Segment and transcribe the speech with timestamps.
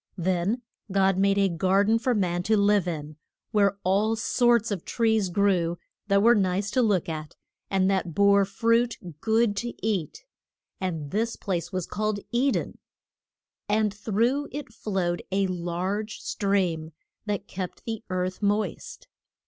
[0.17, 3.17] Then God made a gar den for man to live in,
[3.51, 5.77] where all sorts of trees grew
[6.07, 7.35] that were nice to look at,
[7.69, 10.25] and that bore fruit good to eat.
[10.79, 12.79] And this place was called E den.
[13.69, 16.93] And through it flowed a large stream
[17.27, 19.07] that kept the earth moist.